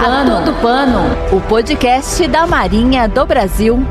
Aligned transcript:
Pano. 0.00 0.36
A 0.38 0.40
Todo 0.40 0.54
Pano, 0.62 1.36
o 1.36 1.40
podcast 1.42 2.26
da 2.26 2.46
Marinha 2.46 3.06
do 3.06 3.26
Brasil. 3.26 3.86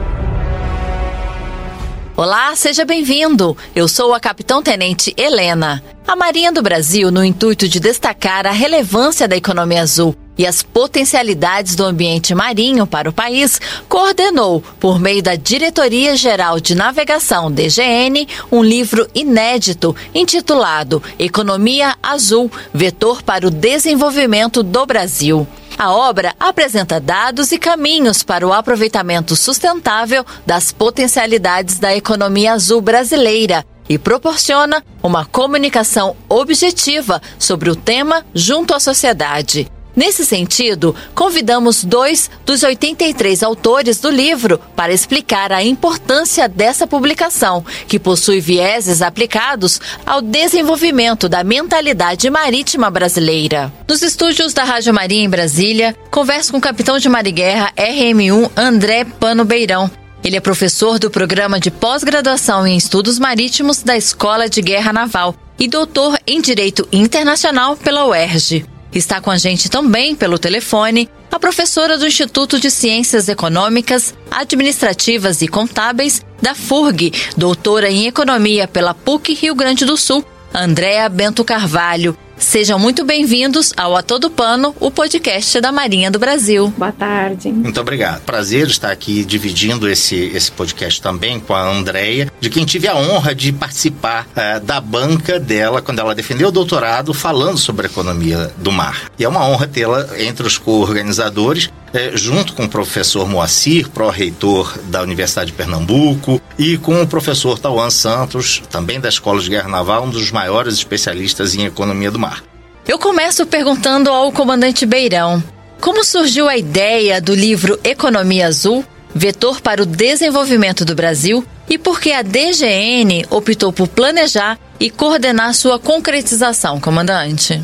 Olá, 2.17 2.55
seja 2.55 2.83
bem-vindo. 2.83 3.55
Eu 3.75 3.87
sou 3.87 4.15
a 4.15 4.19
Capitão 4.19 4.63
Tenente 4.63 5.13
Helena. 5.15 5.83
A 6.07 6.15
Marinha 6.15 6.51
do 6.51 6.63
Brasil, 6.63 7.11
no 7.11 7.23
intuito 7.23 7.67
de 7.67 7.79
destacar 7.79 8.47
a 8.47 8.51
relevância 8.51 9.27
da 9.27 9.37
economia 9.37 9.83
azul 9.83 10.15
e 10.35 10.47
as 10.47 10.63
potencialidades 10.63 11.75
do 11.75 11.85
ambiente 11.85 12.33
marinho 12.33 12.87
para 12.87 13.09
o 13.09 13.13
país, 13.13 13.61
coordenou, 13.87 14.63
por 14.79 14.99
meio 14.99 15.21
da 15.21 15.35
Diretoria 15.35 16.15
Geral 16.15 16.59
de 16.59 16.73
Navegação 16.73 17.51
DGN, 17.51 18.27
um 18.51 18.63
livro 18.63 19.07
inédito 19.13 19.95
intitulado 20.15 21.03
Economia 21.19 21.95
Azul 22.01 22.51
Vetor 22.73 23.21
para 23.21 23.45
o 23.45 23.51
Desenvolvimento 23.51 24.63
do 24.63 24.85
Brasil. 24.87 25.47
A 25.79 25.93
obra 25.93 26.35
apresenta 26.37 26.99
dados 26.99 27.53
e 27.53 27.57
caminhos 27.57 28.21
para 28.21 28.45
o 28.45 28.51
aproveitamento 28.51 29.33
sustentável 29.33 30.25
das 30.45 30.73
potencialidades 30.73 31.79
da 31.79 31.95
economia 31.95 32.51
azul 32.51 32.81
brasileira 32.81 33.65
e 33.87 33.97
proporciona 33.97 34.83
uma 35.01 35.23
comunicação 35.23 36.17
objetiva 36.27 37.21
sobre 37.39 37.69
o 37.69 37.77
tema 37.77 38.25
junto 38.35 38.73
à 38.73 38.79
sociedade. 38.81 39.71
Nesse 39.95 40.25
sentido, 40.25 40.95
convidamos 41.13 41.83
dois 41.83 42.29
dos 42.45 42.63
83 42.63 43.43
autores 43.43 43.99
do 43.99 44.09
livro 44.09 44.59
para 44.75 44.93
explicar 44.93 45.51
a 45.51 45.63
importância 45.63 46.47
dessa 46.47 46.87
publicação, 46.87 47.65
que 47.87 47.99
possui 47.99 48.39
vieses 48.39 49.01
aplicados 49.01 49.81
ao 50.05 50.21
desenvolvimento 50.21 51.27
da 51.27 51.43
mentalidade 51.43 52.29
marítima 52.29 52.89
brasileira. 52.89 53.71
Nos 53.87 54.01
estúdios 54.01 54.53
da 54.53 54.63
Rádio 54.63 54.93
Marinha 54.93 55.25
em 55.25 55.29
Brasília, 55.29 55.95
converso 56.11 56.51
com 56.51 56.59
o 56.59 56.61
capitão 56.61 56.97
de 56.97 57.09
Mariguerra 57.09 57.71
RM1 57.75 58.51
André 58.55 59.05
Pano 59.05 59.43
Beirão. 59.43 59.89
Ele 60.23 60.37
é 60.37 60.41
professor 60.41 60.99
do 60.99 61.09
programa 61.09 61.59
de 61.59 61.71
pós-graduação 61.71 62.67
em 62.67 62.77
estudos 62.77 63.17
marítimos 63.17 63.81
da 63.81 63.95
Escola 63.97 64.49
de 64.49 64.61
Guerra 64.61 64.93
Naval 64.93 65.33
e 65.57 65.67
doutor 65.67 66.17
em 66.27 66.41
Direito 66.41 66.87
Internacional 66.91 67.75
pela 67.75 68.05
UERJ. 68.05 68.78
Está 68.93 69.21
com 69.21 69.29
a 69.29 69.37
gente 69.37 69.69
também 69.69 70.15
pelo 70.15 70.39
telefone 70.39 71.09
a 71.31 71.39
professora 71.39 71.97
do 71.97 72.07
Instituto 72.07 72.59
de 72.59 72.71
Ciências 72.71 73.29
Econômicas, 73.29 74.15
Administrativas 74.31 75.41
e 75.41 75.47
Contábeis 75.47 76.25
da 76.41 76.55
FURG, 76.55 77.13
doutora 77.37 77.89
em 77.89 78.07
Economia 78.07 78.67
pela 78.67 78.93
PUC 78.93 79.33
Rio 79.35 79.53
Grande 79.53 79.85
do 79.85 79.95
Sul, 79.95 80.25
Andréa 80.53 81.07
Bento 81.09 81.43
Carvalho. 81.43 82.17
Sejam 82.39 82.79
muito 82.79 83.03
bem-vindos 83.03 83.73
ao 83.75 83.97
A 83.97 84.01
Todo 84.01 84.29
Pano, 84.29 84.73
o 84.79 84.89
podcast 84.89 85.59
da 85.59 85.73
Marinha 85.73 86.09
do 86.09 86.17
Brasil. 86.17 86.73
Boa 86.77 86.91
tarde. 86.91 87.51
Muito 87.51 87.79
obrigado. 87.81 88.21
Prazer 88.21 88.65
estar 88.67 88.91
aqui 88.91 89.25
dividindo 89.25 89.89
esse, 89.89 90.15
esse 90.15 90.49
podcast 90.49 91.01
também 91.01 91.37
com 91.37 91.53
a 91.53 91.69
Andrea, 91.69 92.31
de 92.39 92.49
quem 92.49 92.63
tive 92.63 92.87
a 92.87 92.95
honra 92.95 93.35
de 93.35 93.51
participar 93.51 94.25
uh, 94.27 94.59
da 94.61 94.79
banca 94.79 95.37
dela 95.37 95.81
quando 95.81 95.99
ela 95.99 96.15
defendeu 96.15 96.47
o 96.47 96.51
doutorado 96.51 97.13
falando 97.13 97.57
sobre 97.57 97.87
a 97.87 97.89
economia 97.89 98.49
do 98.57 98.71
mar. 98.71 99.11
E 99.19 99.25
é 99.25 99.29
uma 99.29 99.45
honra 99.45 99.67
tê-la 99.67 100.07
entre 100.17 100.47
os 100.47 100.57
co-organizadores 100.57 101.69
é, 101.93 102.15
junto 102.15 102.53
com 102.53 102.65
o 102.65 102.69
professor 102.69 103.27
Moacir, 103.27 103.89
pró-reitor 103.89 104.77
da 104.85 105.01
Universidade 105.01 105.51
de 105.51 105.57
Pernambuco, 105.57 106.41
e 106.59 106.77
com 106.77 107.01
o 107.01 107.07
professor 107.07 107.57
Tauan 107.57 107.89
Santos, 107.89 108.61
também 108.69 108.99
da 108.99 109.07
Escola 109.07 109.39
de 109.39 109.49
Guerra 109.49 109.69
Naval, 109.69 110.03
um 110.03 110.09
dos 110.09 110.29
maiores 110.29 110.73
especialistas 110.73 111.55
em 111.55 111.65
economia 111.65 112.11
do 112.11 112.19
mar. 112.19 112.43
Eu 112.85 112.99
começo 112.99 113.45
perguntando 113.45 114.09
ao 114.09 114.29
comandante 114.33 114.85
Beirão: 114.85 115.41
como 115.79 116.03
surgiu 116.03 116.49
a 116.49 116.57
ideia 116.57 117.21
do 117.21 117.33
livro 117.33 117.79
Economia 117.81 118.47
Azul, 118.47 118.83
vetor 119.15 119.61
para 119.61 119.81
o 119.81 119.85
desenvolvimento 119.85 120.83
do 120.83 120.93
Brasil, 120.93 121.45
e 121.69 121.77
por 121.77 122.01
que 122.01 122.11
a 122.11 122.21
DGN 122.21 123.25
optou 123.29 123.71
por 123.71 123.87
planejar 123.87 124.59
e 124.79 124.89
coordenar 124.89 125.53
sua 125.53 125.79
concretização, 125.79 126.79
comandante? 126.79 127.61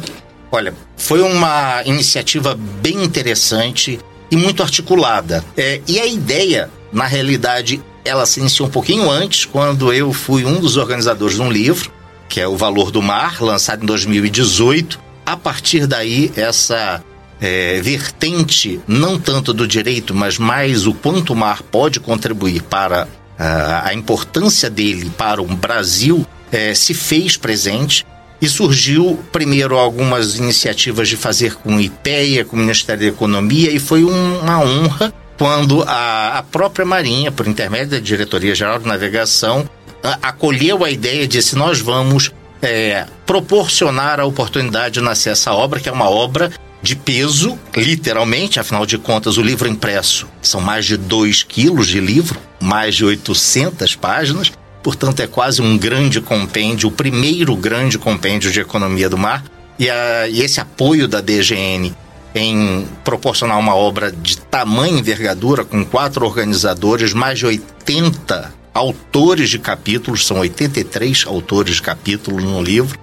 Olha, 0.49 0.73
foi 0.95 1.21
uma 1.21 1.81
iniciativa 1.85 2.57
bem 2.81 3.03
interessante 3.03 3.99
e 4.31 4.37
muito 4.37 4.63
articulada. 4.63 5.43
É, 5.57 5.81
e 5.85 5.99
a 5.99 6.05
ideia, 6.05 6.69
na 6.93 7.05
realidade, 7.05 7.81
ela 8.05 8.25
se 8.27 8.39
iniciou 8.39 8.69
um 8.69 8.71
pouquinho 8.71 9.09
antes, 9.09 9.45
quando 9.45 9.91
eu 9.91 10.13
fui 10.13 10.45
um 10.45 10.59
dos 10.59 10.77
organizadores 10.77 11.35
de 11.35 11.41
um 11.41 11.51
livro, 11.51 11.91
que 12.29 12.39
é 12.39 12.47
O 12.47 12.55
Valor 12.55 12.91
do 12.91 13.01
Mar, 13.01 13.41
lançado 13.41 13.83
em 13.83 13.85
2018. 13.85 14.99
A 15.25 15.35
partir 15.35 15.87
daí, 15.87 16.31
essa 16.35 17.03
é, 17.41 17.81
vertente, 17.81 18.79
não 18.87 19.19
tanto 19.19 19.51
do 19.53 19.67
direito, 19.67 20.13
mas 20.13 20.37
mais 20.37 20.85
o 20.85 20.93
quanto 20.93 21.33
o 21.33 21.35
mar 21.35 21.63
pode 21.63 21.99
contribuir 21.99 22.61
para 22.61 23.07
a, 23.37 23.89
a 23.89 23.93
importância 23.93 24.69
dele 24.69 25.11
para 25.17 25.41
o 25.41 25.47
Brasil, 25.47 26.25
é, 26.51 26.73
se 26.75 26.93
fez 26.93 27.35
presente. 27.35 28.05
E 28.41 28.49
surgiu 28.49 29.17
primeiro 29.31 29.77
algumas 29.77 30.35
iniciativas 30.35 31.07
de 31.07 31.15
fazer 31.15 31.55
com 31.55 31.77
o 31.77 31.81
IPEA, 31.81 32.43
com 32.43 32.57
o 32.57 32.59
Ministério 32.59 33.01
da 33.01 33.07
Economia, 33.07 33.71
e 33.71 33.79
foi 33.79 34.03
um, 34.03 34.39
uma 34.41 34.59
honra 34.59 35.13
quando 35.37 35.83
a, 35.83 36.39
a, 36.39 36.43
própria 36.43 36.85
Marinha, 36.85 37.31
por 37.31 37.47
intermédio 37.47 37.91
da 37.91 37.99
Diretoria 37.99 38.55
Geral 38.55 38.79
de 38.79 38.87
Navegação, 38.87 39.69
a, 40.03 40.29
acolheu 40.29 40.83
a 40.83 40.89
ideia 40.89 41.23
e 41.23 41.27
disse: 41.27 41.55
nós 41.55 41.79
vamos 41.79 42.31
é, 42.61 43.05
proporcionar 43.25 44.19
a 44.19 44.25
oportunidade 44.25 44.95
de 44.95 45.01
nascer 45.01 45.31
essa 45.31 45.53
obra, 45.53 45.79
que 45.79 45.89
é 45.89 45.91
uma 45.91 46.09
obra 46.09 46.51
de 46.81 46.95
peso, 46.95 47.57
literalmente, 47.75 48.59
afinal 48.59 48.85
de 48.85 48.97
contas, 48.97 49.37
o 49.37 49.41
livro 49.41 49.67
impresso 49.67 50.27
são 50.41 50.61
mais 50.61 50.85
de 50.85 50.97
2 50.97 51.41
quilos 51.41 51.87
de 51.87 51.99
livro, 51.99 52.39
mais 52.61 52.95
de 52.95 53.03
800 53.03 53.95
páginas, 53.95 54.51
portanto 54.83 55.19
é 55.19 55.25
quase 55.25 55.63
um 55.63 55.77
grande 55.77 56.21
compêndio, 56.21 56.89
o 56.89 56.91
primeiro 56.91 57.55
grande 57.55 57.97
compêndio 57.97 58.51
de 58.51 58.59
economia 58.59 59.09
do 59.09 59.17
mar. 59.17 59.43
E, 59.79 59.89
a, 59.89 60.29
e 60.29 60.41
esse 60.41 60.61
apoio 60.61 61.07
da 61.07 61.19
DGN 61.19 61.93
em 62.35 62.85
proporcionar 63.03 63.57
uma 63.57 63.73
obra 63.73 64.11
de 64.11 64.37
tamanha 64.37 64.99
envergadura, 64.99 65.63
com 65.63 65.85
quatro 65.85 66.25
organizadores, 66.25 67.13
mais 67.13 67.39
de 67.39 67.45
80 67.45 68.53
autores 68.73 69.49
de 69.49 69.57
capítulos, 69.57 70.27
são 70.27 70.39
83 70.39 71.25
autores 71.25 71.75
de 71.75 71.81
capítulos 71.81 72.43
no 72.43 72.61
livro, 72.61 72.99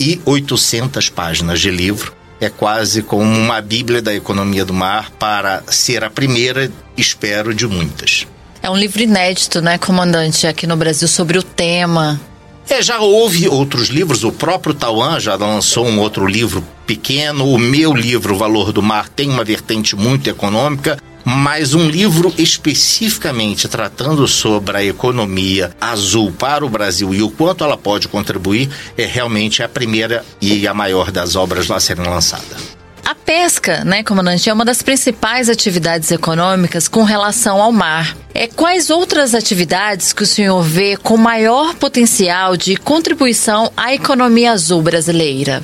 e 0.00 0.20
800 0.24 1.08
páginas 1.08 1.60
de 1.60 1.70
livro. 1.70 2.12
É 2.40 2.50
quase 2.50 3.02
como 3.02 3.22
uma 3.22 3.60
bíblia 3.60 4.02
da 4.02 4.12
economia 4.12 4.64
do 4.64 4.74
mar 4.74 5.12
para 5.12 5.62
ser 5.68 6.02
a 6.02 6.10
primeira, 6.10 6.72
espero, 6.96 7.54
de 7.54 7.68
muitas. 7.68 8.26
É 8.60 8.68
um 8.68 8.76
livro 8.76 9.00
inédito, 9.00 9.60
né, 9.60 9.78
comandante, 9.78 10.46
aqui 10.48 10.66
no 10.66 10.76
Brasil 10.76 11.06
sobre 11.06 11.38
o 11.38 11.42
tema. 11.42 12.20
É, 12.68 12.80
já 12.80 13.00
houve 13.00 13.48
outros 13.48 13.88
livros, 13.88 14.24
o 14.24 14.32
próprio 14.32 14.74
Tauan 14.74 15.18
já 15.18 15.34
lançou 15.34 15.86
um 15.86 15.98
outro 15.98 16.26
livro 16.26 16.64
pequeno, 16.86 17.46
o 17.46 17.58
meu 17.58 17.92
livro, 17.92 18.34
O 18.34 18.38
Valor 18.38 18.72
do 18.72 18.80
Mar, 18.80 19.08
tem 19.08 19.28
uma 19.28 19.44
vertente 19.44 19.96
muito 19.96 20.30
econômica, 20.30 20.96
mas 21.24 21.74
um 21.74 21.88
livro 21.88 22.32
especificamente 22.38 23.68
tratando 23.68 24.26
sobre 24.26 24.76
a 24.76 24.84
economia 24.84 25.74
azul 25.80 26.32
para 26.32 26.64
o 26.64 26.68
Brasil 26.68 27.14
e 27.14 27.22
o 27.22 27.30
quanto 27.30 27.64
ela 27.64 27.76
pode 27.76 28.08
contribuir 28.08 28.68
é 28.96 29.04
realmente 29.04 29.62
a 29.62 29.68
primeira 29.68 30.24
e 30.40 30.66
a 30.66 30.74
maior 30.74 31.10
das 31.10 31.36
obras 31.36 31.70
a 31.70 31.78
serem 31.78 32.06
lançadas. 32.06 32.81
A 33.04 33.14
pesca, 33.16 33.84
né, 33.84 34.02
comandante, 34.02 34.48
é 34.48 34.52
uma 34.52 34.64
das 34.64 34.80
principais 34.80 35.48
atividades 35.48 36.10
econômicas 36.12 36.86
com 36.86 37.02
relação 37.02 37.60
ao 37.60 37.72
mar. 37.72 38.16
É, 38.32 38.46
quais 38.46 38.90
outras 38.90 39.34
atividades 39.34 40.12
que 40.12 40.22
o 40.22 40.26
senhor 40.26 40.62
vê 40.62 40.96
com 40.96 41.16
maior 41.16 41.74
potencial 41.74 42.56
de 42.56 42.76
contribuição 42.76 43.72
à 43.76 43.92
economia 43.92 44.52
azul 44.52 44.82
brasileira? 44.82 45.62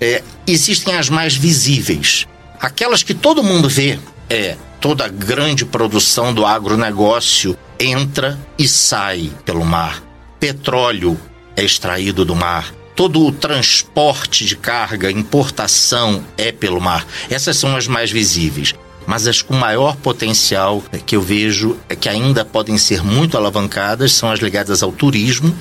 É, 0.00 0.22
existem 0.46 0.96
as 0.96 1.08
mais 1.08 1.36
visíveis. 1.36 2.26
Aquelas 2.60 3.02
que 3.02 3.14
todo 3.14 3.44
mundo 3.44 3.68
vê 3.68 3.98
é 4.28 4.56
toda 4.80 5.04
a 5.04 5.08
grande 5.08 5.64
produção 5.64 6.34
do 6.34 6.44
agronegócio 6.44 7.56
entra 7.78 8.38
e 8.58 8.66
sai 8.66 9.30
pelo 9.44 9.64
mar. 9.64 10.02
Petróleo 10.40 11.18
é 11.56 11.64
extraído 11.64 12.24
do 12.24 12.34
mar 12.34 12.72
todo 12.96 13.22
o 13.26 13.30
transporte 13.30 14.46
de 14.46 14.56
carga, 14.56 15.12
importação 15.12 16.24
é 16.38 16.50
pelo 16.50 16.80
mar. 16.80 17.06
Essas 17.28 17.58
são 17.58 17.76
as 17.76 17.86
mais 17.86 18.10
visíveis. 18.10 18.74
Mas 19.06 19.28
as 19.28 19.40
com 19.40 19.54
maior 19.54 19.94
potencial 19.96 20.82
que 21.04 21.14
eu 21.14 21.22
vejo 21.22 21.78
é 21.88 21.94
que 21.94 22.08
ainda 22.08 22.44
podem 22.44 22.76
ser 22.76 23.04
muito 23.04 23.36
alavancadas 23.36 24.12
são 24.12 24.32
as 24.32 24.40
ligadas 24.40 24.82
ao 24.82 24.90
turismo, 24.90 25.54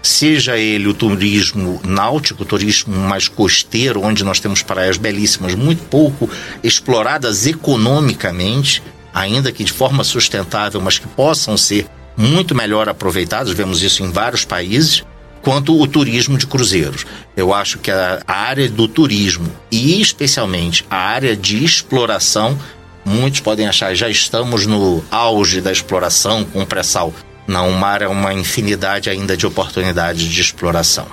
seja 0.00 0.56
ele 0.56 0.86
o 0.86 0.94
turismo 0.94 1.80
náutico, 1.84 2.44
o 2.44 2.46
turismo 2.46 2.94
mais 2.94 3.26
costeiro, 3.26 4.02
onde 4.02 4.22
nós 4.22 4.38
temos 4.38 4.62
praias 4.62 4.98
belíssimas, 4.98 5.56
muito 5.56 5.82
pouco 5.84 6.30
exploradas 6.62 7.44
economicamente, 7.44 8.80
ainda 9.12 9.50
que 9.50 9.64
de 9.64 9.72
forma 9.72 10.04
sustentável, 10.04 10.80
mas 10.80 10.98
que 10.98 11.08
possam 11.08 11.56
ser 11.56 11.86
muito 12.16 12.54
melhor 12.54 12.88
aproveitadas. 12.88 13.52
Vemos 13.52 13.82
isso 13.82 14.04
em 14.04 14.12
vários 14.12 14.44
países 14.44 15.02
quanto 15.42 15.78
o 15.78 15.86
turismo 15.86 16.38
de 16.38 16.46
cruzeiros. 16.46 17.04
Eu 17.36 17.52
acho 17.52 17.78
que 17.78 17.90
a, 17.90 18.22
área 18.26 18.68
do 18.70 18.88
turismo 18.88 19.50
e 19.70 20.00
especialmente 20.00 20.84
a 20.88 20.96
área 20.96 21.36
de 21.36 21.62
exploração, 21.62 22.58
muitos 23.04 23.40
podem 23.40 23.66
achar 23.66 23.94
já 23.94 24.08
estamos 24.08 24.66
no 24.66 25.04
auge 25.10 25.60
da 25.60 25.72
exploração 25.72 26.44
com 26.44 26.64
pré-sal. 26.64 27.12
Não, 27.46 27.68
o 27.68 27.72
mar 27.72 28.00
é 28.00 28.08
uma 28.08 28.32
infinidade 28.32 29.10
ainda 29.10 29.36
de 29.36 29.46
oportunidades 29.46 30.24
de 30.24 30.40
exploração 30.40 31.06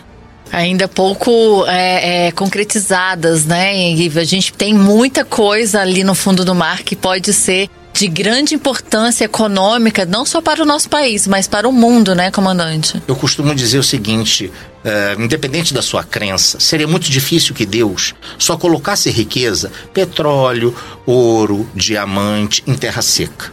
ainda 0.52 0.88
pouco 0.88 1.64
é, 1.68 2.28
é, 2.28 2.32
concretizadas, 2.32 3.46
né? 3.46 3.92
E 3.94 4.12
a 4.18 4.24
gente 4.24 4.52
tem 4.52 4.74
muita 4.74 5.24
coisa 5.24 5.82
ali 5.82 6.04
no 6.04 6.16
fundo 6.16 6.44
do 6.44 6.56
mar 6.56 6.82
que 6.82 6.96
pode 6.96 7.32
ser 7.34 7.70
de 7.94 8.08
grande 8.08 8.56
importância 8.56 9.26
econômica, 9.26 10.06
não 10.06 10.26
só 10.26 10.42
para 10.42 10.62
o 10.62 10.66
nosso 10.66 10.90
país, 10.90 11.28
mas 11.28 11.48
para 11.48 11.68
o 11.68 11.72
mundo, 11.72 12.16
né, 12.16 12.32
comandante? 12.32 13.02
Eu 13.08 13.16
costumo 13.16 13.54
dizer 13.54 13.80
o 13.80 13.84
seguinte: 13.84 14.52
é, 14.84 15.16
independente 15.18 15.74
da 15.74 15.82
sua 15.82 16.04
crença, 16.04 16.60
seria 16.60 16.88
muito 16.88 17.10
difícil 17.10 17.54
que 17.54 17.66
Deus 17.66 18.14
só 18.38 18.58
colocasse 18.58 19.10
riqueza, 19.10 19.72
petróleo, 19.94 20.76
ouro, 21.06 21.70
diamante 21.76 22.64
em 22.66 22.76
terra 22.76 23.02
seca. 23.02 23.52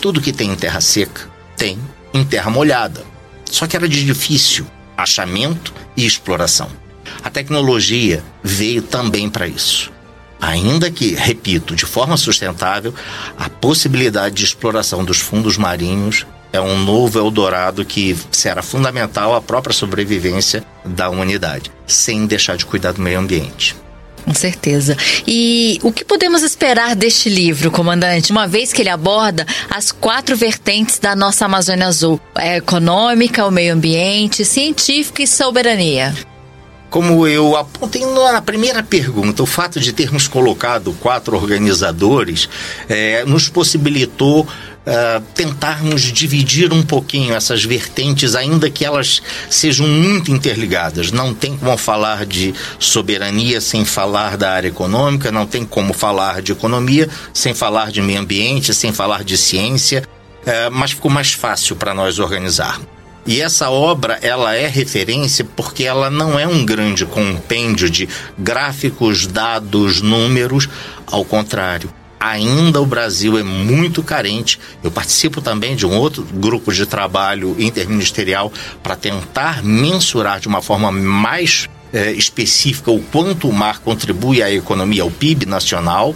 Tudo 0.00 0.20
que 0.20 0.32
tem 0.32 0.50
em 0.50 0.56
terra 0.56 0.80
seca 0.80 1.28
tem 1.56 1.78
em 2.12 2.24
terra 2.24 2.50
molhada. 2.50 3.04
Só 3.50 3.66
que 3.66 3.76
era 3.76 3.88
de 3.88 4.04
difícil 4.04 4.66
achamento 4.96 5.72
e 5.96 6.04
exploração. 6.04 6.68
A 7.22 7.30
tecnologia 7.30 8.22
veio 8.42 8.82
também 8.82 9.28
para 9.28 9.46
isso. 9.46 9.92
Ainda 10.40 10.90
que, 10.90 11.14
repito, 11.14 11.74
de 11.74 11.86
forma 11.86 12.16
sustentável, 12.16 12.94
a 13.38 13.48
possibilidade 13.48 14.34
de 14.34 14.44
exploração 14.44 15.04
dos 15.04 15.18
fundos 15.18 15.56
marinhos 15.56 16.26
é 16.52 16.60
um 16.60 16.78
novo 16.78 17.18
Eldorado 17.18 17.84
que 17.84 18.16
será 18.30 18.62
fundamental 18.62 19.34
à 19.34 19.40
própria 19.40 19.74
sobrevivência 19.74 20.64
da 20.84 21.08
humanidade, 21.08 21.70
sem 21.86 22.26
deixar 22.26 22.56
de 22.56 22.66
cuidar 22.66 22.92
do 22.92 23.02
meio 23.02 23.18
ambiente. 23.18 23.76
Com 24.24 24.34
certeza. 24.34 24.96
E 25.24 25.78
o 25.84 25.92
que 25.92 26.04
podemos 26.04 26.42
esperar 26.42 26.96
deste 26.96 27.28
livro, 27.28 27.70
comandante, 27.70 28.32
uma 28.32 28.48
vez 28.48 28.72
que 28.72 28.82
ele 28.82 28.88
aborda 28.88 29.46
as 29.70 29.92
quatro 29.92 30.36
vertentes 30.36 30.98
da 30.98 31.14
nossa 31.14 31.44
Amazônia 31.44 31.86
Azul: 31.86 32.20
a 32.34 32.56
econômica, 32.56 33.46
o 33.46 33.52
meio 33.52 33.72
ambiente, 33.72 34.44
científica 34.44 35.22
e 35.22 35.28
soberania? 35.28 36.12
Como 36.90 37.26
eu 37.26 37.56
apontei 37.56 38.04
na 38.06 38.40
primeira 38.40 38.82
pergunta, 38.82 39.42
o 39.42 39.46
fato 39.46 39.80
de 39.80 39.92
termos 39.92 40.28
colocado 40.28 40.92
quatro 41.00 41.36
organizadores 41.36 42.48
é, 42.88 43.24
nos 43.24 43.48
possibilitou 43.48 44.46
Uh, 44.86 45.20
tentarmos 45.34 46.00
dividir 46.00 46.72
um 46.72 46.80
pouquinho 46.80 47.34
essas 47.34 47.64
vertentes, 47.64 48.36
ainda 48.36 48.70
que 48.70 48.84
elas 48.84 49.20
sejam 49.50 49.84
muito 49.84 50.30
interligadas. 50.30 51.10
Não 51.10 51.34
tem 51.34 51.56
como 51.56 51.76
falar 51.76 52.24
de 52.24 52.54
soberania 52.78 53.60
sem 53.60 53.84
falar 53.84 54.36
da 54.36 54.52
área 54.52 54.68
econômica, 54.68 55.32
não 55.32 55.44
tem 55.44 55.64
como 55.64 55.92
falar 55.92 56.40
de 56.40 56.52
economia 56.52 57.08
sem 57.34 57.52
falar 57.52 57.90
de 57.90 58.00
meio 58.00 58.20
ambiente, 58.20 58.72
sem 58.72 58.92
falar 58.92 59.24
de 59.24 59.36
ciência, 59.36 60.04
uh, 60.42 60.70
mas 60.70 60.92
ficou 60.92 61.10
mais 61.10 61.32
fácil 61.32 61.74
para 61.74 61.92
nós 61.92 62.20
organizar. 62.20 62.80
E 63.26 63.40
essa 63.40 63.70
obra, 63.70 64.18
ela 64.22 64.54
é 64.54 64.68
referência 64.68 65.44
porque 65.44 65.82
ela 65.82 66.08
não 66.08 66.38
é 66.38 66.46
um 66.46 66.64
grande 66.64 67.04
compêndio 67.04 67.90
de 67.90 68.08
gráficos, 68.38 69.26
dados, 69.26 70.00
números, 70.00 70.68
ao 71.06 71.24
contrário. 71.24 71.92
Ainda 72.20 72.80
o 72.80 72.86
Brasil 72.86 73.36
é 73.36 73.42
muito 73.42 74.02
carente. 74.02 74.60
Eu 74.82 74.92
participo 74.92 75.40
também 75.40 75.74
de 75.74 75.84
um 75.84 75.96
outro 75.96 76.22
grupo 76.22 76.72
de 76.72 76.86
trabalho 76.86 77.56
interministerial 77.58 78.52
para 78.82 78.94
tentar 78.94 79.62
mensurar 79.62 80.38
de 80.38 80.46
uma 80.46 80.62
forma 80.62 80.92
mais 80.92 81.68
é, 81.92 82.12
específica 82.12 82.90
o 82.90 83.02
quanto 83.02 83.48
o 83.48 83.52
mar 83.52 83.80
contribui 83.80 84.42
à 84.42 84.50
economia, 84.50 85.02
ao 85.02 85.10
PIB 85.10 85.46
nacional, 85.46 86.14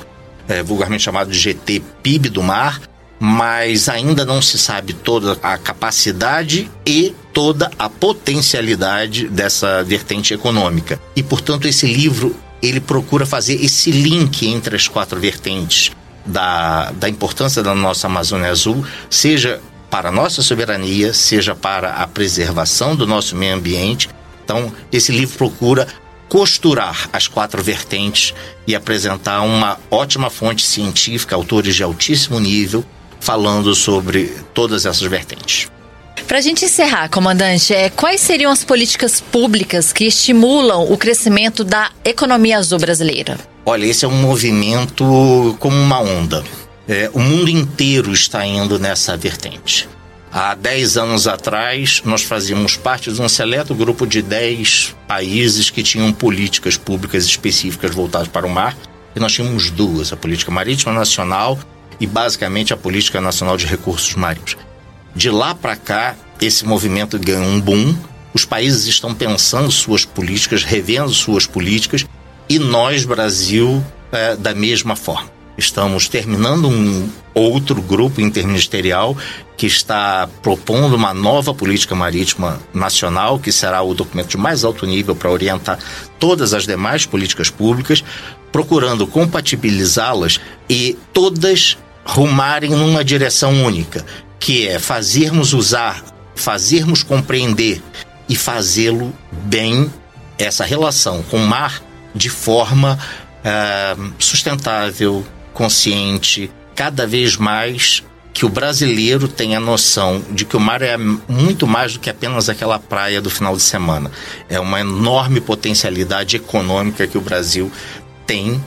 é, 0.49 0.63
vulgarmente 0.63 1.03
chamado 1.03 1.31
de 1.31 1.39
GT 1.39 1.83
PIB 2.03 2.29
do 2.29 2.43
mar, 2.43 2.81
mas 3.23 3.91
ainda 3.91 4.25
não 4.25 4.41
se 4.41 4.59
sabe 4.59 4.95
toda 4.95 5.37
a 5.43 5.59
capacidade 5.59 6.71
e 6.87 7.15
toda 7.35 7.71
a 7.79 7.87
potencialidade 7.87 9.29
dessa 9.29 9.85
vertente 9.85 10.33
econômica. 10.33 10.99
E, 11.15 11.23
portanto, 11.23 11.69
esse 11.69 11.87
livro 11.87 12.35
ele 12.63 12.81
procura 12.81 13.27
fazer 13.27 13.63
esse 13.63 13.91
link 13.91 14.47
entre 14.47 14.75
as 14.75 14.89
quatro 14.89 15.21
vertentes 15.21 15.93
da, 16.25 16.91
da 16.93 17.09
importância 17.09 17.63
da 17.63 17.75
nossa 17.75 18.07
Amazônia 18.07 18.51
Azul, 18.51 18.85
seja 19.09 19.61
para 19.91 20.09
a 20.09 20.13
nossa 20.13 20.41
soberania, 20.41 21.13
seja 21.13 21.55
para 21.55 21.95
a 21.95 22.07
preservação 22.07 22.97
do 22.97 23.07
nosso 23.07 23.37
meio 23.37 23.55
ambiente. 23.55 24.09
Então, 24.45 24.73
esse 24.91 25.13
livro 25.13 25.37
procura 25.37 25.87
costurar 26.29 27.11
as 27.13 27.27
quatro 27.27 27.63
vertentes 27.63 28.33
e 28.67 28.75
apresentar 28.75 29.43
uma 29.43 29.79
ótima 29.91 30.31
fonte 30.31 30.65
científica, 30.65 31.35
autores 31.35 31.75
de 31.75 31.83
altíssimo 31.83 32.39
nível, 32.39 32.85
falando 33.21 33.75
sobre 33.75 34.35
todas 34.53 34.87
essas 34.87 35.03
vertentes. 35.03 35.71
Para 36.27 36.39
a 36.39 36.41
gente 36.41 36.65
encerrar, 36.65 37.09
comandante, 37.09 37.75
é, 37.75 37.91
quais 37.91 38.21
seriam 38.21 38.53
as 38.53 38.65
políticas 38.65 39.21
públicas 39.21 39.93
que 39.93 40.05
estimulam 40.05 40.91
o 40.91 40.97
crescimento 40.97 41.65
da 41.65 41.91
economia 42.05 42.59
azul 42.59 42.79
brasileira? 42.79 43.37
Olha, 43.67 43.85
esse 43.85 44.05
é 44.05 44.09
um 44.09 44.23
movimento 44.23 45.57
como 45.59 45.77
uma 45.77 46.01
onda. 46.01 46.45
É, 46.89 47.11
o 47.13 47.21
mundo 47.21 47.51
inteiro 47.51 48.13
está 48.13 48.47
indo 48.47 48.79
nessa 48.79 49.17
vertente. 49.17 49.89
Há 50.33 50.55
10 50.55 50.97
anos 50.97 51.27
atrás, 51.27 52.03
nós 52.05 52.23
fazíamos 52.23 52.77
parte 52.77 53.13
de 53.13 53.21
um 53.21 53.29
seleto 53.29 53.75
grupo 53.75 54.07
de 54.07 54.23
10 54.23 54.95
países 55.09 55.71
que 55.71 55.83
tinham 55.83 56.13
políticas 56.13 56.77
públicas 56.77 57.25
específicas 57.25 57.93
voltadas 57.93 58.29
para 58.29 58.47
o 58.47 58.51
mar. 58.51 58.77
E 59.17 59.19
nós 59.19 59.33
tínhamos 59.33 59.71
duas: 59.71 60.13
a 60.13 60.17
Política 60.17 60.53
Marítima 60.53 60.93
Nacional 60.93 61.59
e 62.01 62.07
basicamente 62.07 62.73
a 62.73 62.77
Política 62.77 63.21
Nacional 63.21 63.57
de 63.57 63.67
Recursos 63.67 64.15
Marinhos. 64.15 64.57
De 65.15 65.31
lá 65.31 65.55
para 65.55 65.77
cá, 65.77 66.17
esse 66.41 66.65
movimento 66.65 67.19
ganhou 67.19 67.45
um 67.45 67.61
boom. 67.61 67.95
Os 68.33 68.45
países 68.45 68.87
estão 68.87 69.15
pensando 69.15 69.71
suas 69.71 70.05
políticas, 70.05 70.65
revendo 70.65 71.11
suas 71.11 71.47
políticas, 71.47 72.07
e 72.49 72.59
nós, 72.59 73.05
Brasil, 73.05 73.85
é, 74.11 74.37
da 74.37 74.55
mesma 74.55 74.97
forma. 74.97 75.31
Estamos 75.59 76.09
terminando 76.09 76.69
um 76.69 77.11
outro 77.35 77.83
grupo 77.83 78.21
interministerial 78.21 79.17
que 79.57 79.67
está 79.67 80.29
propondo 80.43 80.97
uma 80.97 81.13
nova 81.13 81.53
política 81.53 81.95
marítima 81.95 82.59
nacional, 82.73 83.39
que 83.39 83.53
será 83.53 83.83
o 83.83 83.93
documento 83.93 84.31
de 84.31 84.37
mais 84.39 84.65
alto 84.65 84.87
nível 84.87 85.15
para 85.15 85.31
orientar 85.31 85.79
todas 86.19 86.55
as 86.55 86.67
demais 86.67 87.05
políticas 87.05 87.51
públicas, 87.51 88.03
procurando 88.51 89.07
compatibilizá-las 89.07 90.41
e 90.69 90.97
todas 91.13 91.77
rumarem 92.11 92.71
numa 92.71 93.05
direção 93.05 93.65
única, 93.65 94.05
que 94.39 94.67
é 94.67 94.81
fazermos 94.81 95.53
usar, 95.53 96.03
fazermos 96.35 97.05
compreender 97.05 97.81
e 98.29 98.35
fazê-lo 98.35 99.15
bem 99.45 99.93
essa 100.37 100.65
relação 100.65 101.23
com 101.23 101.37
o 101.37 101.47
mar 101.47 101.81
de 102.13 102.29
forma 102.29 102.99
uh, 103.45 104.13
sustentável, 104.19 105.25
consciente, 105.55 106.51
cada 106.75 107.07
vez 107.07 107.37
mais 107.37 108.03
que 108.33 108.45
o 108.45 108.49
brasileiro 108.49 109.29
tenha 109.29 109.59
a 109.59 109.61
noção 109.61 110.23
de 110.31 110.45
que 110.45 110.57
o 110.57 110.61
mar 110.61 110.83
é 110.83 110.97
muito 110.97 111.67
mais 111.67 111.93
do 111.93 112.01
que 112.01 112.11
apenas 112.11 112.49
aquela 112.49 112.79
praia 112.79 113.21
do 113.21 113.31
final 113.31 113.55
de 113.55 113.63
semana. 113.63 114.11
É 114.49 114.59
uma 114.59 114.81
enorme 114.81 115.41
potencialidade 115.41 116.37
econômica 116.37 117.07
que 117.07 117.19
o 117.19 117.21
Brasil 117.21 117.71
tem, 118.27 118.63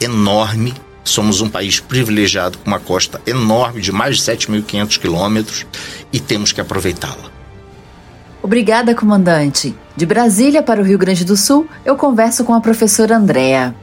enorme, 0.00 0.74
Somos 1.04 1.40
um 1.40 1.48
país 1.48 1.80
privilegiado 1.80 2.58
com 2.58 2.66
uma 2.66 2.80
costa 2.80 3.20
enorme 3.26 3.80
de 3.80 3.90
mais 3.90 4.18
de 4.18 4.22
7.500 4.22 4.98
quilômetros 4.98 5.66
e 6.12 6.20
temos 6.20 6.52
que 6.52 6.60
aproveitá-la. 6.60 7.30
Obrigada, 8.42 8.94
comandante. 8.94 9.74
De 9.96 10.06
Brasília 10.06 10.62
para 10.62 10.80
o 10.80 10.84
Rio 10.84 10.98
Grande 10.98 11.24
do 11.24 11.36
Sul, 11.36 11.68
eu 11.84 11.96
converso 11.96 12.44
com 12.44 12.54
a 12.54 12.60
professora 12.60 13.16
Andréa. 13.16 13.74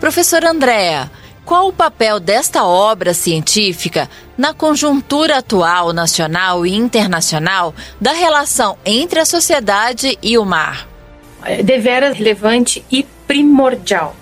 Professora 0.00 0.50
Andréa, 0.50 1.10
qual 1.44 1.68
o 1.68 1.72
papel 1.72 2.18
desta 2.18 2.64
obra 2.64 3.14
científica 3.14 4.10
na 4.36 4.52
conjuntura 4.52 5.38
atual 5.38 5.92
nacional 5.92 6.66
e 6.66 6.74
internacional 6.74 7.74
da 8.00 8.12
relação 8.12 8.76
entre 8.84 9.20
a 9.20 9.24
sociedade 9.24 10.18
e 10.22 10.36
o 10.36 10.44
mar? 10.44 10.88
É 11.44 11.62
deveras 11.62 12.16
relevante 12.16 12.84
e 12.90 13.04
primordial 13.26 14.16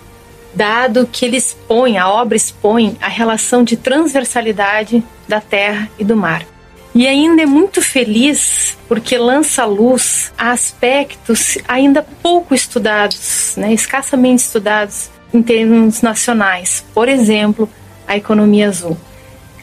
dado 0.55 1.07
que 1.11 1.25
ele 1.25 1.37
expõe, 1.37 1.97
a 1.97 2.09
obra 2.09 2.37
expõe 2.37 2.97
a 3.01 3.09
relação 3.09 3.63
de 3.63 3.75
transversalidade 3.75 5.03
da 5.27 5.41
terra 5.41 5.89
e 5.99 6.03
do 6.03 6.15
mar. 6.15 6.45
E 6.93 7.05
ainda 7.07 7.41
é 7.41 7.45
muito 7.45 7.81
feliz 7.81 8.77
porque 8.87 9.17
lança 9.17 9.65
luz 9.65 10.31
a 10.37 10.51
aspectos 10.51 11.57
ainda 11.67 12.01
pouco 12.01 12.55
estudados, 12.55 13.53
né, 13.57 13.73
escassamente 13.73 14.43
estudados 14.43 15.09
em 15.33 15.43
termos 15.43 16.01
nacionais. 16.01 16.85
Por 16.93 17.09
exemplo, 17.09 17.69
a 18.07 18.15
economia 18.15 18.69
azul. 18.69 18.97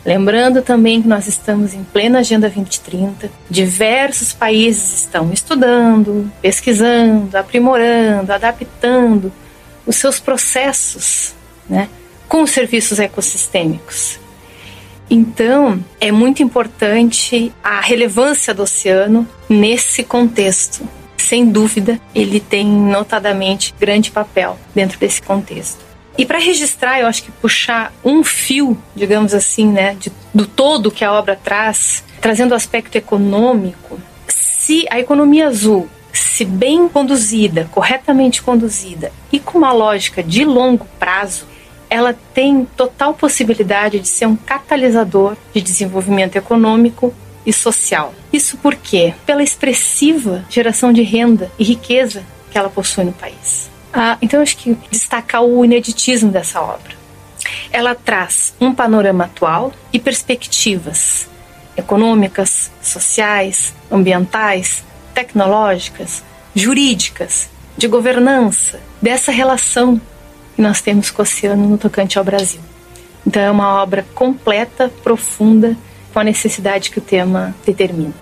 Lembrando 0.05 0.61
também 0.61 1.01
que 1.01 1.09
nós 1.09 1.27
estamos 1.27 1.73
em 1.73 1.85
plena 1.85 2.19
Agenda 2.19 2.49
2030, 2.49 3.31
diversos 3.49 4.33
países 4.33 4.99
estão 4.99 5.33
estudando, 5.33 6.31
pesquisando, 6.43 7.35
aprimorando, 7.39 8.33
adaptando 8.33 9.33
os 9.87 9.97
seus 9.97 10.21
processos 10.21 11.35
né, 11.69 11.89
com 12.29 12.43
os 12.43 12.51
serviços 12.51 12.99
ecossistêmicos. 12.99 14.19
Então, 15.11 15.85
é 16.01 16.11
muito 16.11 16.43
importante 16.43 17.53
a 17.63 17.81
relevância 17.81 18.55
do 18.55 18.63
oceano 18.63 19.29
nesse 19.49 20.03
contexto. 20.03 20.89
Sem 21.19 21.51
dúvida, 21.51 22.01
ele 22.15 22.41
tem 22.41 22.67
notadamente 22.67 23.75
grande 23.79 24.11
papel 24.11 24.59
dentro 24.75 24.99
desse 24.99 25.21
contexto. 25.21 25.85
E 26.17 26.27
para 26.27 26.39
registrar, 26.39 27.01
eu 27.01 27.07
acho 27.07 27.23
que 27.25 27.33
puxar 27.33 27.93
um 28.05 28.23
fio, 28.23 28.77
digamos 28.95 29.35
assim, 29.35 29.67
né, 29.71 29.95
de, 29.99 30.13
do 30.33 30.47
todo 30.47 30.91
que 30.91 31.05
a 31.05 31.13
obra 31.13 31.37
traz, 31.37 32.05
trazendo 32.21 32.53
o 32.53 32.55
aspecto 32.55 32.97
econômico, 32.97 33.99
se 34.29 34.87
a 34.91 35.01
economia 35.01 35.49
azul, 35.49 35.89
se 36.43 36.45
bem 36.45 36.89
conduzida, 36.89 37.69
corretamente 37.71 38.43
conduzida 38.43 39.13
e 39.31 39.39
com 39.39 39.59
uma 39.59 39.71
lógica 39.73 40.25
de 40.25 40.45
longo 40.45 40.85
prazo, 40.99 41.47
ela 41.89 42.13
tem 42.35 42.67
total 42.77 43.15
possibilidade 43.15 44.01
de 44.01 44.09
ser 44.09 44.27
um 44.27 44.35
catalisador 44.35 45.37
de 45.55 45.61
desenvolvimento 45.61 46.35
econômico 46.35 47.15
e 47.47 47.53
social. 47.53 48.13
Isso 48.33 48.57
por 48.57 48.75
quê? 48.75 49.15
Pela 49.25 49.45
expressiva 49.45 50.45
geração 50.51 50.93
de 50.93 51.03
renda 51.03 51.49
e 51.57 51.63
riqueza 51.63 52.25
que 52.51 52.59
ela 52.59 52.69
possui 52.69 53.05
no 53.05 53.13
país. 53.13 53.71
Ah, 53.93 54.19
então, 54.21 54.43
acho 54.43 54.57
que 54.57 54.77
destacar 54.91 55.45
o 55.45 55.65
ineditismo 55.65 56.33
dessa 56.33 56.61
obra. 56.61 56.97
Ela 57.71 57.95
traz 57.95 58.53
um 58.61 58.75
panorama 58.75 59.25
atual 59.25 59.73
e 59.93 60.01
perspectivas 60.01 61.29
econômicas, 61.77 62.69
sociais, 62.83 63.73
ambientais, 63.91 64.83
tecnológicas, 65.15 66.25
jurídicas, 66.55 67.49
de 67.77 67.89
governança, 67.89 68.81
dessa 69.01 69.33
relação 69.33 70.01
que 70.55 70.63
nós 70.63 70.81
temos 70.81 71.11
com 71.11 71.23
o 71.23 71.25
oceano 71.25 71.69
no 71.69 71.79
tocante 71.79 72.19
ao 72.19 72.25
Brasil. 72.25 72.61
Então, 73.27 73.43
é 73.43 73.51
uma 73.51 73.83
obra 73.83 74.05
completa, 74.15 74.93
profunda, 75.03 75.77
com 76.13 76.19
a 76.19 76.25
necessidade 76.25 76.91
que 76.91 76.99
o 76.99 77.03
tema 77.03 77.55
determina. 77.65 78.15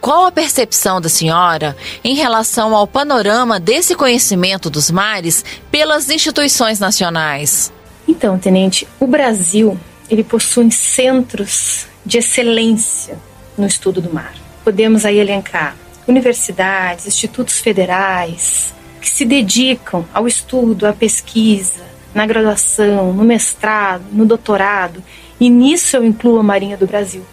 Qual 0.00 0.26
a 0.26 0.32
percepção 0.32 1.00
da 1.00 1.08
senhora 1.08 1.76
em 2.04 2.14
relação 2.14 2.74
ao 2.74 2.86
panorama 2.86 3.58
desse 3.58 3.94
conhecimento 3.94 4.70
dos 4.70 4.90
mares 4.90 5.44
pelas 5.70 6.08
instituições 6.08 6.78
nacionais? 6.78 7.72
Então, 8.06 8.38
tenente, 8.38 8.86
o 9.00 9.06
Brasil 9.06 9.78
ele 10.08 10.22
possui 10.22 10.70
centros 10.70 11.86
de 12.06 12.18
excelência 12.18 13.18
no 13.56 13.66
estudo 13.66 14.00
do 14.00 14.12
mar. 14.12 14.34
Podemos 14.64 15.04
aí 15.04 15.18
elencar 15.18 15.76
universidades, 16.08 17.06
institutos 17.06 17.58
federais 17.58 18.74
que 19.00 19.08
se 19.08 19.24
dedicam 19.24 20.04
ao 20.12 20.26
estudo, 20.26 20.86
à 20.86 20.92
pesquisa, 20.92 21.86
na 22.14 22.26
graduação, 22.26 23.12
no 23.12 23.22
mestrado, 23.22 24.04
no 24.10 24.26
doutorado, 24.26 25.02
e 25.38 25.48
nisso 25.48 25.96
eu 25.96 26.04
incluo 26.04 26.40
a 26.40 26.42
Marinha 26.42 26.76
do 26.76 26.86
Brasil 26.86 27.24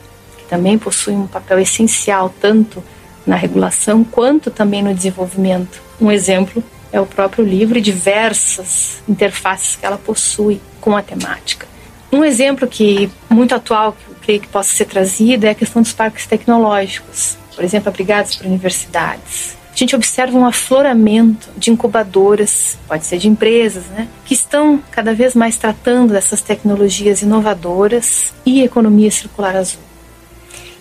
que 0.45 0.49
também 0.49 0.77
possui 0.77 1.13
um 1.13 1.27
papel 1.27 1.59
essencial 1.59 2.33
tanto 2.39 2.83
na 3.25 3.35
regulação 3.35 4.03
quanto 4.03 4.51
também 4.51 4.83
no 4.83 4.93
desenvolvimento. 4.93 5.81
Um 5.99 6.11
exemplo 6.11 6.63
é 6.91 7.01
o 7.01 7.05
próprio 7.05 7.43
livro 7.43 7.77
e 7.77 7.81
diversas 7.81 9.01
interfaces 9.09 9.75
que 9.75 9.85
ela 9.85 9.97
possui 9.97 10.61
com 10.79 10.95
a 10.95 11.01
temática. 11.01 11.67
Um 12.11 12.23
exemplo 12.23 12.67
que 12.67 13.09
muito 13.29 13.55
atual 13.55 13.93
que 13.93 14.11
eu 14.11 14.15
creio 14.21 14.39
que 14.39 14.47
possa 14.47 14.73
ser 14.73 14.85
trazido 14.85 15.45
é 15.45 15.49
a 15.49 15.55
questão 15.55 15.81
dos 15.81 15.91
parques 15.91 16.27
tecnológicos, 16.27 17.37
por 17.55 17.63
exemplo, 17.63 17.89
abrigados 17.89 18.35
por 18.35 18.45
universidades. 18.45 19.55
A 19.73 19.77
gente 19.77 19.95
observa 19.95 20.37
um 20.37 20.45
afloramento 20.45 21.49
de 21.57 21.69
incubadoras, 21.69 22.77
pode 22.87 23.05
ser 23.05 23.17
de 23.17 23.27
empresas, 23.27 23.83
né, 23.87 24.07
que 24.23 24.33
estão 24.33 24.81
cada 24.89 25.13
vez 25.13 25.35
mais 25.35 25.57
tratando 25.57 26.13
dessas 26.13 26.41
tecnologias 26.41 27.21
inovadoras 27.21 28.33
e 28.45 28.61
economia 28.61 29.11
circular 29.11 29.55
azul. 29.55 29.81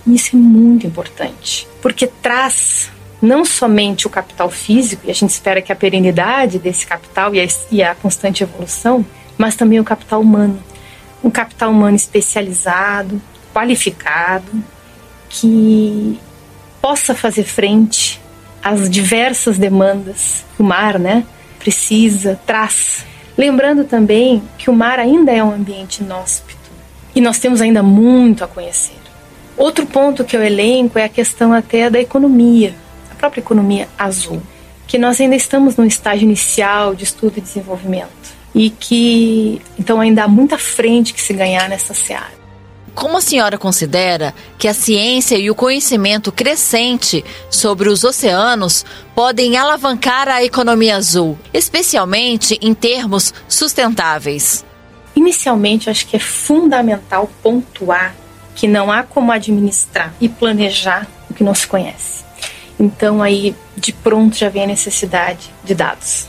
Isso 0.06 0.36
é 0.36 0.38
muito 0.38 0.86
importante, 0.86 1.66
porque 1.82 2.06
traz 2.06 2.90
não 3.20 3.44
somente 3.44 4.06
o 4.06 4.10
capital 4.10 4.50
físico, 4.50 5.02
e 5.06 5.10
a 5.10 5.14
gente 5.14 5.30
espera 5.30 5.62
que 5.62 5.72
a 5.72 5.76
perenidade 5.76 6.58
desse 6.58 6.86
capital 6.86 7.34
e 7.34 7.40
a, 7.40 7.48
e 7.72 7.82
a 7.82 7.94
constante 7.94 8.42
evolução, 8.42 9.04
mas 9.36 9.56
também 9.56 9.80
o 9.80 9.84
capital 9.84 10.20
humano. 10.20 10.62
Um 11.22 11.30
capital 11.30 11.70
humano 11.70 11.96
especializado, 11.96 13.20
qualificado, 13.52 14.52
que 15.30 16.20
possa 16.84 17.14
fazer 17.14 17.44
frente 17.44 18.20
às 18.62 18.90
diversas 18.90 19.56
demandas 19.56 20.44
que 20.54 20.60
o 20.60 20.66
mar 20.66 20.98
né, 20.98 21.24
precisa, 21.58 22.38
traz. 22.44 23.06
Lembrando 23.38 23.84
também 23.84 24.42
que 24.58 24.68
o 24.68 24.74
mar 24.74 24.98
ainda 24.98 25.32
é 25.32 25.42
um 25.42 25.50
ambiente 25.50 26.02
inóspito 26.02 26.70
e 27.14 27.22
nós 27.22 27.38
temos 27.38 27.62
ainda 27.62 27.82
muito 27.82 28.44
a 28.44 28.46
conhecer. 28.46 28.98
Outro 29.56 29.86
ponto 29.86 30.24
que 30.24 30.36
eu 30.36 30.42
elenco 30.42 30.98
é 30.98 31.04
a 31.04 31.08
questão 31.08 31.54
até 31.54 31.88
da 31.88 31.98
economia, 31.98 32.74
a 33.10 33.14
própria 33.14 33.40
economia 33.40 33.88
azul, 33.96 34.42
que 34.86 34.98
nós 34.98 35.18
ainda 35.18 35.36
estamos 35.36 35.76
no 35.76 35.86
estágio 35.86 36.24
inicial 36.24 36.94
de 36.94 37.04
estudo 37.04 37.38
e 37.38 37.40
desenvolvimento 37.40 38.34
e 38.54 38.68
que 38.68 39.58
então 39.78 40.02
ainda 40.02 40.24
há 40.24 40.28
muita 40.28 40.58
frente 40.58 41.14
que 41.14 41.22
se 41.22 41.32
ganhar 41.32 41.66
nessa 41.66 41.94
seara. 41.94 42.43
Como 42.94 43.18
a 43.18 43.20
senhora 43.20 43.58
considera 43.58 44.32
que 44.56 44.68
a 44.68 44.74
ciência 44.74 45.36
e 45.36 45.50
o 45.50 45.54
conhecimento 45.54 46.30
crescente 46.30 47.24
sobre 47.50 47.88
os 47.88 48.04
oceanos 48.04 48.84
podem 49.14 49.56
alavancar 49.56 50.28
a 50.28 50.44
economia 50.44 50.96
azul, 50.96 51.36
especialmente 51.52 52.58
em 52.62 52.72
termos 52.72 53.34
sustentáveis? 53.48 54.64
Inicialmente, 55.16 55.90
acho 55.90 56.06
que 56.06 56.16
é 56.16 56.20
fundamental 56.20 57.28
pontuar 57.42 58.14
que 58.54 58.68
não 58.68 58.90
há 58.90 59.02
como 59.02 59.32
administrar 59.32 60.14
e 60.20 60.28
planejar 60.28 61.06
o 61.28 61.34
que 61.34 61.42
não 61.42 61.54
se 61.54 61.66
conhece. 61.66 62.24
Então 62.78 63.20
aí 63.20 63.54
de 63.76 63.92
pronto 63.92 64.36
já 64.36 64.48
vem 64.48 64.64
a 64.64 64.66
necessidade 64.68 65.50
de 65.64 65.74
dados. 65.74 66.28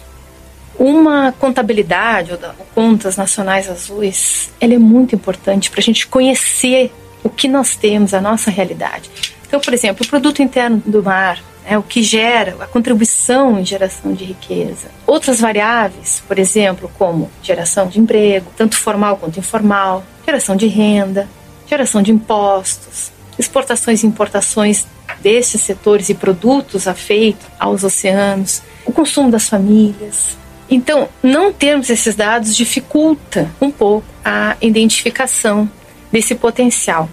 Uma 0.78 1.32
contabilidade 1.32 2.32
ou 2.34 2.40
contas 2.74 3.16
nacionais 3.16 3.70
azuis, 3.70 4.52
ela 4.60 4.74
é 4.74 4.78
muito 4.78 5.16
importante 5.16 5.70
para 5.70 5.80
a 5.80 5.84
gente 5.84 6.08
conhecer 6.08 6.92
o 7.24 7.30
que 7.30 7.48
nós 7.48 7.76
temos, 7.76 8.14
a 8.14 8.22
nossa 8.22 8.52
realidade. 8.52 9.10
Então, 9.48 9.60
por 9.60 9.74
exemplo, 9.74 10.06
o 10.06 10.10
produto 10.10 10.42
interno 10.42 10.82
do 10.86 11.02
mar, 11.02 11.42
é 11.66 11.78
o 11.78 11.84
que 11.84 12.04
gera 12.04 12.56
a 12.60 12.68
contribuição 12.68 13.60
em 13.60 13.66
geração 13.66 14.14
de 14.14 14.24
riqueza. 14.24 14.88
Outras 15.06 15.40
variáveis, 15.42 16.22
por 16.28 16.38
exemplo, 16.38 16.90
como 16.98 17.30
geração 17.42 17.88
de 17.88 18.00
emprego, 18.00 18.52
tanto 18.56 18.78
formal 18.78 19.18
quanto 19.18 19.40
informal, 19.40 20.04
geração 20.26 20.56
de 20.56 20.68
renda, 20.68 21.28
geração 21.68 22.02
de 22.02 22.12
impostos, 22.12 23.12
exportações 23.38 24.04
e 24.04 24.08
importações 24.08 24.86
desses 25.22 25.62
setores 25.62 26.10
e 26.10 26.14
produtos 26.14 26.88
afeitos 26.88 27.48
aos 27.60 27.84
oceanos, 27.84 28.62
o 28.86 28.92
consumo 28.92 29.32
das 29.32 29.50
famílias. 29.50 30.38
Então, 30.70 31.08
não 31.22 31.54
termos 31.54 31.90
esses 31.90 32.16
dados 32.16 32.56
dificulta 32.56 33.52
um 33.62 33.70
pouco 33.70 34.08
a 34.24 34.58
identificação 34.62 35.70
desse 36.12 36.34
potencial. 36.36 37.10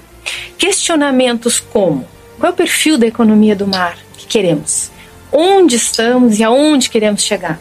Questionamentos 0.57 1.61
como: 1.61 2.07
qual 2.39 2.51
é 2.51 2.55
o 2.55 2.57
perfil 2.57 2.97
da 2.97 3.07
economia 3.07 3.55
do 3.55 3.67
mar 3.67 3.97
que 4.17 4.27
queremos? 4.27 4.91
Onde 5.31 5.77
estamos 5.77 6.39
e 6.39 6.45
aonde 6.45 6.89
queremos 6.89 7.23
chegar? 7.23 7.61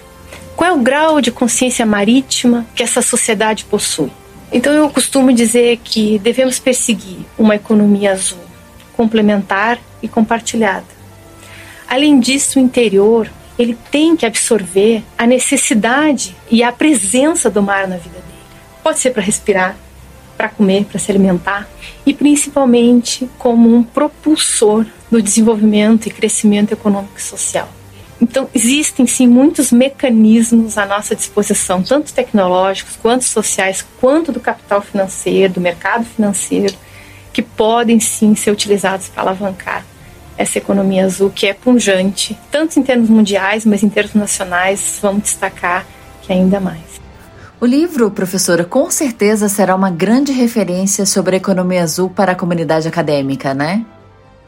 Qual 0.55 0.69
é 0.69 0.73
o 0.73 0.79
grau 0.79 1.21
de 1.21 1.31
consciência 1.31 1.85
marítima 1.85 2.65
que 2.75 2.83
essa 2.83 3.01
sociedade 3.01 3.65
possui? 3.65 4.11
Então 4.51 4.73
eu 4.73 4.89
costumo 4.89 5.33
dizer 5.33 5.79
que 5.83 6.19
devemos 6.19 6.59
perseguir 6.59 7.19
uma 7.37 7.55
economia 7.55 8.11
azul, 8.11 8.39
complementar 8.95 9.79
e 10.03 10.07
compartilhada. 10.07 10.85
Além 11.87 12.19
disso, 12.19 12.59
o 12.59 12.61
interior 12.61 13.29
ele 13.61 13.77
tem 13.91 14.15
que 14.15 14.25
absorver 14.25 15.03
a 15.15 15.27
necessidade 15.27 16.35
e 16.49 16.63
a 16.63 16.71
presença 16.71 17.47
do 17.47 17.61
mar 17.61 17.87
na 17.87 17.97
vida 17.97 18.15
dele. 18.15 18.41
Pode 18.81 18.97
ser 18.97 19.11
para 19.11 19.21
respirar, 19.21 19.77
para 20.35 20.49
comer, 20.49 20.85
para 20.85 20.97
se 20.97 21.11
alimentar 21.11 21.69
e 22.03 22.11
principalmente 22.11 23.29
como 23.37 23.71
um 23.71 23.83
propulsor 23.83 24.87
do 25.11 25.21
desenvolvimento 25.21 26.07
e 26.07 26.09
crescimento 26.09 26.71
econômico 26.71 27.19
e 27.19 27.21
social. 27.21 27.69
Então, 28.19 28.49
existem 28.51 29.05
sim 29.05 29.27
muitos 29.27 29.71
mecanismos 29.71 30.79
à 30.79 30.85
nossa 30.87 31.15
disposição, 31.15 31.83
tanto 31.83 32.13
tecnológicos, 32.13 32.95
quanto 32.95 33.25
sociais, 33.25 33.85
quanto 33.99 34.31
do 34.31 34.39
capital 34.39 34.81
financeiro, 34.81 35.53
do 35.53 35.61
mercado 35.61 36.03
financeiro, 36.05 36.73
que 37.31 37.43
podem 37.43 37.99
sim 37.99 38.33
ser 38.33 38.49
utilizados 38.49 39.07
para 39.07 39.21
alavancar 39.21 39.85
essa 40.37 40.57
economia 40.57 41.05
azul 41.05 41.29
que 41.29 41.47
é 41.47 41.53
punjante, 41.53 42.37
tanto 42.51 42.79
em 42.79 42.83
termos 42.83 43.09
mundiais, 43.09 43.65
mas 43.65 43.83
em 43.83 43.89
termos 43.89 44.13
nacionais, 44.15 44.99
vamos 45.01 45.23
destacar 45.23 45.85
que 46.21 46.31
ainda 46.31 46.59
mais. 46.59 47.01
O 47.59 47.65
livro, 47.65 48.09
professora, 48.09 48.63
com 48.63 48.89
certeza 48.89 49.47
será 49.47 49.75
uma 49.75 49.91
grande 49.91 50.31
referência 50.31 51.05
sobre 51.05 51.35
a 51.35 51.37
economia 51.37 51.83
azul 51.83 52.09
para 52.09 52.31
a 52.31 52.35
comunidade 52.35 52.87
acadêmica, 52.87 53.53
né? 53.53 53.85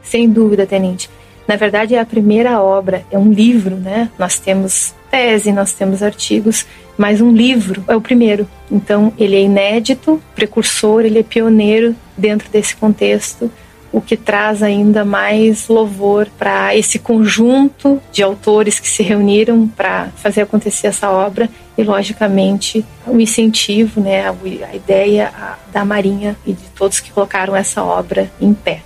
Sem 0.02 0.28
dúvida, 0.28 0.66
Tenente. 0.66 1.08
Na 1.46 1.56
verdade, 1.56 1.94
é 1.94 2.00
a 2.00 2.06
primeira 2.06 2.60
obra, 2.60 3.04
é 3.10 3.18
um 3.18 3.30
livro, 3.30 3.76
né? 3.76 4.10
Nós 4.18 4.38
temos 4.38 4.94
tese, 5.10 5.52
nós 5.52 5.72
temos 5.72 6.02
artigos, 6.02 6.66
mas 6.96 7.20
um 7.20 7.32
livro 7.32 7.84
é 7.86 7.94
o 7.94 8.00
primeiro. 8.00 8.48
Então, 8.70 9.12
ele 9.16 9.36
é 9.36 9.42
inédito, 9.42 10.20
precursor, 10.34 11.04
ele 11.04 11.20
é 11.20 11.22
pioneiro 11.22 11.94
dentro 12.16 12.48
desse 12.50 12.74
contexto, 12.74 13.50
o 13.94 14.00
que 14.00 14.16
traz 14.16 14.60
ainda 14.60 15.04
mais 15.04 15.68
louvor 15.68 16.28
para 16.36 16.74
esse 16.74 16.98
conjunto 16.98 18.02
de 18.10 18.24
autores 18.24 18.80
que 18.80 18.88
se 18.88 19.04
reuniram 19.04 19.68
para 19.68 20.08
fazer 20.16 20.40
acontecer 20.40 20.88
essa 20.88 21.08
obra 21.12 21.48
e, 21.78 21.84
logicamente, 21.84 22.84
o 23.06 23.20
incentivo, 23.20 24.00
né, 24.00 24.28
a 24.28 24.74
ideia 24.74 25.32
da 25.72 25.84
Marinha 25.84 26.36
e 26.44 26.52
de 26.52 26.64
todos 26.74 26.98
que 26.98 27.12
colocaram 27.12 27.54
essa 27.54 27.84
obra 27.84 28.28
em 28.40 28.52
pé. 28.52 28.82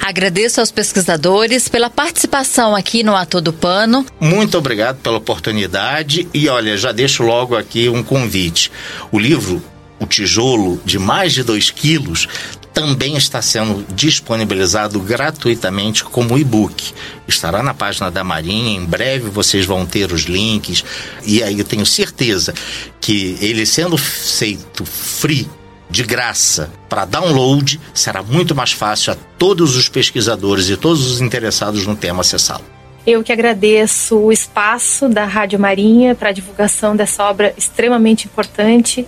Agradeço 0.00 0.60
aos 0.60 0.70
pesquisadores 0.70 1.68
pela 1.68 1.90
participação 1.90 2.74
aqui 2.74 3.02
no 3.02 3.14
Ator 3.14 3.42
do 3.42 3.52
Pano. 3.52 4.06
Muito 4.18 4.56
obrigado 4.56 4.96
pela 5.02 5.18
oportunidade 5.18 6.26
e 6.32 6.48
olha, 6.48 6.78
já 6.78 6.92
deixo 6.92 7.22
logo 7.22 7.54
aqui 7.54 7.90
um 7.90 8.02
convite. 8.02 8.72
O 9.12 9.18
livro 9.18 9.62
o 10.00 10.06
tijolo 10.06 10.80
de 10.82 10.98
mais 10.98 11.34
de 11.34 11.44
2 11.44 11.70
quilos 11.70 12.26
também 12.72 13.16
está 13.16 13.42
sendo 13.42 13.84
disponibilizado 13.94 15.00
gratuitamente 15.00 16.04
como 16.04 16.38
e-book. 16.38 16.92
Estará 17.26 17.62
na 17.62 17.74
página 17.74 18.10
da 18.10 18.24
Marinha, 18.24 18.78
em 18.78 18.84
breve 18.84 19.28
vocês 19.28 19.66
vão 19.66 19.84
ter 19.84 20.12
os 20.12 20.22
links, 20.22 20.84
e 21.24 21.42
aí 21.42 21.58
eu 21.58 21.64
tenho 21.64 21.84
certeza 21.84 22.54
que 23.00 23.36
ele 23.40 23.66
sendo 23.66 23.96
feito 23.96 24.84
free 24.84 25.48
de 25.90 26.04
graça 26.04 26.70
para 26.88 27.04
download, 27.04 27.80
será 27.92 28.22
muito 28.22 28.54
mais 28.54 28.72
fácil 28.72 29.12
a 29.12 29.16
todos 29.36 29.76
os 29.76 29.88
pesquisadores 29.88 30.68
e 30.68 30.76
todos 30.76 31.10
os 31.10 31.20
interessados 31.20 31.84
no 31.86 31.96
tema 31.96 32.20
acessá-lo. 32.20 32.64
Eu 33.06 33.24
que 33.24 33.32
agradeço 33.32 34.16
o 34.16 34.30
espaço 34.30 35.08
da 35.08 35.24
Rádio 35.24 35.58
Marinha 35.58 36.14
para 36.14 36.28
a 36.28 36.32
divulgação 36.32 36.94
dessa 36.94 37.24
obra 37.24 37.52
extremamente 37.56 38.26
importante 38.26 39.06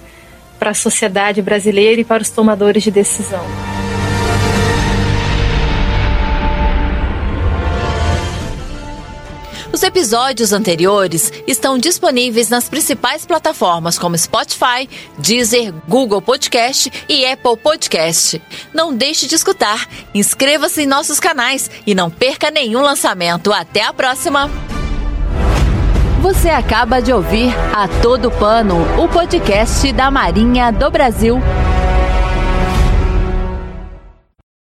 para 0.62 0.70
a 0.70 0.74
sociedade 0.74 1.42
brasileira 1.42 2.00
e 2.00 2.04
para 2.04 2.22
os 2.22 2.30
tomadores 2.30 2.84
de 2.84 2.90
decisão. 2.92 3.44
Os 9.72 9.82
episódios 9.82 10.52
anteriores 10.52 11.32
estão 11.48 11.76
disponíveis 11.76 12.48
nas 12.48 12.68
principais 12.68 13.26
plataformas 13.26 13.98
como 13.98 14.16
Spotify, 14.16 14.88
Deezer, 15.18 15.74
Google 15.88 16.22
Podcast 16.22 16.92
e 17.08 17.26
Apple 17.26 17.56
Podcast. 17.56 18.40
Não 18.72 18.94
deixe 18.94 19.26
de 19.26 19.34
escutar, 19.34 19.88
inscreva-se 20.14 20.82
em 20.82 20.86
nossos 20.86 21.18
canais 21.18 21.68
e 21.84 21.92
não 21.92 22.08
perca 22.08 22.52
nenhum 22.52 22.82
lançamento. 22.82 23.52
Até 23.52 23.82
a 23.82 23.92
próxima! 23.92 24.71
Você 26.22 26.50
acaba 26.50 27.02
de 27.02 27.12
ouvir 27.12 27.52
A 27.74 27.88
Todo 28.00 28.30
Pano, 28.30 28.76
o 28.96 29.08
podcast 29.08 29.92
da 29.92 30.08
Marinha 30.08 30.70
do 30.70 30.88
Brasil. 30.88 31.42